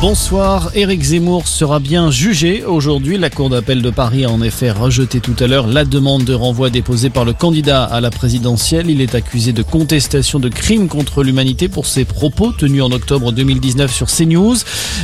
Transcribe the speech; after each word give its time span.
Bonsoir, 0.00 0.70
Éric 0.76 1.02
Zemmour 1.02 1.48
sera 1.48 1.80
bien 1.80 2.12
jugé 2.12 2.62
aujourd'hui. 2.64 3.18
La 3.18 3.30
Cour 3.30 3.50
d'appel 3.50 3.82
de 3.82 3.90
Paris 3.90 4.24
a 4.24 4.30
en 4.30 4.40
effet 4.42 4.70
rejeté 4.70 5.18
tout 5.18 5.34
à 5.40 5.48
l'heure 5.48 5.66
la 5.66 5.84
demande 5.84 6.22
de 6.22 6.34
renvoi 6.34 6.70
déposée 6.70 7.10
par 7.10 7.24
le 7.24 7.32
candidat 7.32 7.82
à 7.82 8.00
la 8.00 8.10
présidentielle. 8.10 8.90
Il 8.90 9.00
est 9.00 9.16
accusé 9.16 9.52
de 9.52 9.64
contestation 9.64 10.38
de 10.38 10.48
crimes 10.48 10.86
contre 10.86 11.24
l'humanité 11.24 11.68
pour 11.68 11.86
ses 11.86 12.04
propos 12.04 12.52
tenus 12.52 12.84
en 12.84 12.92
octobre 12.92 13.32
2019 13.32 13.92
sur 13.92 14.06
CNews. 14.06 14.54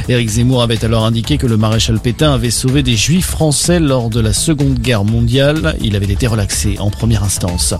Éric 0.08 0.28
Zemmour 0.28 0.62
avait 0.62 0.84
alors 0.84 1.04
indiqué 1.04 1.38
que 1.38 1.48
le 1.48 1.56
maréchal 1.56 1.98
Pétain 1.98 2.32
avait 2.32 2.52
sauvé 2.52 2.84
des 2.84 2.94
juifs 2.94 3.26
français 3.26 3.80
lors 3.80 4.10
de 4.10 4.20
la 4.20 4.32
Seconde 4.32 4.78
Guerre 4.78 5.02
mondiale. 5.02 5.76
Il 5.82 5.96
avait 5.96 6.06
été 6.06 6.28
relaxé 6.28 6.76
en 6.78 6.90
première 6.90 7.24
instance. 7.24 7.74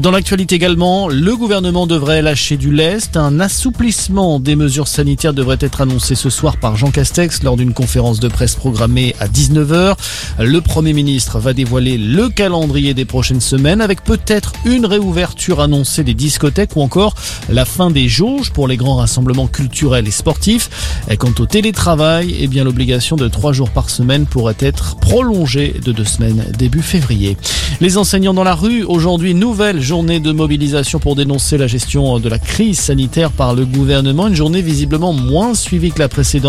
Dans 0.00 0.10
l'actualité 0.10 0.54
également, 0.54 1.08
le 1.08 1.36
gouvernement 1.36 1.86
devrait 1.86 2.22
lâcher 2.22 2.56
du 2.56 2.72
lest. 2.72 3.18
Un 3.18 3.38
assouplissement 3.38 4.40
des 4.40 4.56
mesures 4.56 4.88
sanitaires 4.88 5.34
devrait 5.34 5.58
être 5.60 5.82
annoncé 5.82 6.14
ce 6.14 6.30
soir 6.30 6.53
par 6.60 6.76
Jean 6.76 6.90
Castex 6.90 7.42
lors 7.42 7.56
d'une 7.56 7.72
conférence 7.72 8.20
de 8.20 8.28
presse 8.28 8.54
programmée 8.54 9.14
à 9.20 9.28
19h. 9.28 9.96
Le 10.38 10.60
Premier 10.60 10.92
ministre 10.92 11.38
va 11.38 11.52
dévoiler 11.52 11.98
le 11.98 12.28
calendrier 12.28 12.94
des 12.94 13.04
prochaines 13.04 13.40
semaines 13.40 13.80
avec 13.80 14.04
peut-être 14.04 14.52
une 14.64 14.86
réouverture 14.86 15.60
annoncée 15.60 16.04
des 16.04 16.14
discothèques 16.14 16.76
ou 16.76 16.82
encore 16.82 17.14
la 17.48 17.64
fin 17.64 17.90
des 17.90 18.08
jauges 18.08 18.50
pour 18.50 18.68
les 18.68 18.76
grands 18.76 18.96
rassemblements 18.96 19.46
culturels 19.46 20.08
et 20.08 20.12
sportifs. 20.12 21.02
Quant 21.18 21.34
au 21.38 21.46
télétravail, 21.46 22.34
eh 22.38 22.46
bien 22.46 22.64
l'obligation 22.64 23.16
de 23.16 23.28
trois 23.28 23.52
jours 23.52 23.70
par 23.70 23.90
semaine 23.90 24.26
pourrait 24.26 24.56
être 24.60 24.96
prolongée 24.96 25.74
de 25.84 25.92
deux 25.92 26.04
semaines 26.04 26.44
début 26.56 26.82
février. 26.82 27.36
Les 27.80 27.98
enseignants 27.98 28.34
dans 28.34 28.44
la 28.44 28.54
rue, 28.54 28.84
aujourd'hui 28.84 29.34
nouvelle 29.34 29.80
journée 29.80 30.20
de 30.20 30.32
mobilisation 30.32 30.98
pour 30.98 31.16
dénoncer 31.16 31.58
la 31.58 31.66
gestion 31.66 32.18
de 32.18 32.28
la 32.28 32.38
crise 32.38 32.78
sanitaire 32.78 33.30
par 33.30 33.54
le 33.54 33.64
gouvernement, 33.64 34.28
une 34.28 34.34
journée 34.34 34.62
visiblement 34.62 35.12
moins 35.12 35.54
suivie 35.54 35.90
que 35.90 35.98
la 35.98 36.08
précédente 36.08 36.43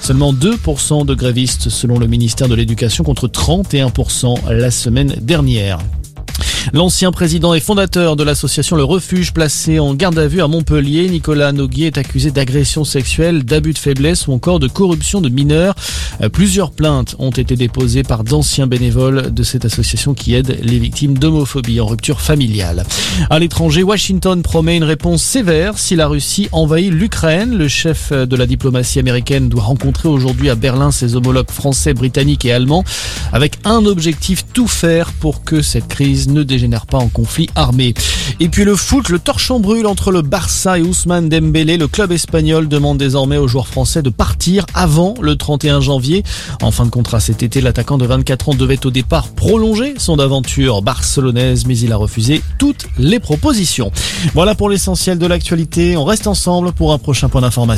Seulement 0.00 0.32
2% 0.32 1.06
de 1.06 1.14
grévistes 1.14 1.68
selon 1.68 1.98
le 1.98 2.06
ministère 2.06 2.48
de 2.48 2.54
l'Éducation 2.54 3.04
contre 3.04 3.28
31% 3.28 4.50
la 4.50 4.70
semaine 4.70 5.14
dernière. 5.20 5.78
L'ancien 6.72 7.12
président 7.12 7.54
et 7.54 7.60
fondateur 7.60 8.16
de 8.16 8.22
l'association 8.22 8.76
Le 8.76 8.84
Refuge 8.84 9.32
placé 9.32 9.78
en 9.78 9.94
garde 9.94 10.18
à 10.18 10.26
vue 10.26 10.42
à 10.42 10.48
Montpellier, 10.48 11.08
Nicolas 11.08 11.52
Noguier 11.52 11.86
est 11.86 11.98
accusé 11.98 12.30
d'agression 12.30 12.84
sexuelle, 12.84 13.44
d'abus 13.44 13.72
de 13.72 13.78
faiblesse 13.78 14.26
ou 14.26 14.32
encore 14.32 14.58
de 14.58 14.68
corruption 14.68 15.20
de 15.20 15.28
mineurs. 15.28 15.74
Euh, 16.20 16.28
plusieurs 16.28 16.70
plaintes 16.70 17.16
ont 17.18 17.30
été 17.30 17.56
déposées 17.56 18.02
par 18.02 18.24
d'anciens 18.24 18.66
bénévoles 18.66 19.32
de 19.32 19.42
cette 19.42 19.64
association 19.64 20.14
qui 20.14 20.34
aide 20.34 20.58
les 20.62 20.78
victimes 20.78 21.16
d'homophobie 21.16 21.80
en 21.80 21.86
rupture 21.86 22.20
familiale. 22.20 22.84
À 23.30 23.38
l'étranger, 23.38 23.82
Washington 23.82 24.42
promet 24.42 24.76
une 24.76 24.84
réponse 24.84 25.22
sévère 25.22 25.78
si 25.78 25.96
la 25.96 26.06
Russie 26.06 26.48
envahit 26.52 26.92
l'Ukraine. 26.92 27.56
Le 27.56 27.68
chef 27.68 28.12
de 28.12 28.36
la 28.36 28.46
diplomatie 28.46 28.98
américaine 28.98 29.48
doit 29.48 29.62
rencontrer 29.62 30.08
aujourd'hui 30.08 30.50
à 30.50 30.54
Berlin 30.54 30.90
ses 30.90 31.16
homologues 31.16 31.50
français, 31.50 31.94
britanniques 31.94 32.44
et 32.44 32.52
allemands 32.52 32.84
avec 33.32 33.58
un 33.64 33.84
objectif 33.86 34.44
tout 34.52 34.68
faire 34.68 35.12
pour 35.12 35.44
que 35.44 35.62
cette 35.62 35.88
crise 35.88 36.28
ne 36.28 36.42
dégénère 36.58 36.86
pas 36.86 36.98
en 36.98 37.08
conflit 37.08 37.48
armé. 37.54 37.94
Et 38.40 38.48
puis 38.48 38.64
le 38.64 38.74
foot, 38.74 39.08
le 39.10 39.20
torchon 39.20 39.60
brûle 39.60 39.86
entre 39.86 40.10
le 40.10 40.22
Barça 40.22 40.78
et 40.78 40.82
Ousmane 40.82 41.28
Dembélé. 41.28 41.76
Le 41.76 41.86
club 41.86 42.10
espagnol 42.10 42.66
demande 42.66 42.98
désormais 42.98 43.36
aux 43.36 43.46
joueurs 43.46 43.68
français 43.68 44.02
de 44.02 44.10
partir 44.10 44.66
avant 44.74 45.14
le 45.20 45.36
31 45.36 45.80
janvier. 45.80 46.24
En 46.60 46.72
fin 46.72 46.84
de 46.84 46.90
contrat 46.90 47.20
cet 47.20 47.44
été, 47.44 47.60
l'attaquant 47.60 47.96
de 47.96 48.06
24 48.06 48.48
ans 48.48 48.54
devait 48.54 48.84
au 48.84 48.90
départ 48.90 49.28
prolonger 49.28 49.94
son 49.98 50.18
aventure 50.18 50.82
barcelonaise, 50.82 51.64
mais 51.66 51.78
il 51.78 51.92
a 51.92 51.96
refusé 51.96 52.42
toutes 52.58 52.86
les 52.98 53.20
propositions. 53.20 53.92
Voilà 54.34 54.56
pour 54.56 54.68
l'essentiel 54.68 55.18
de 55.18 55.26
l'actualité. 55.26 55.96
On 55.96 56.04
reste 56.04 56.26
ensemble 56.26 56.72
pour 56.72 56.92
un 56.92 56.98
prochain 56.98 57.28
point 57.28 57.42
d'information. 57.42 57.68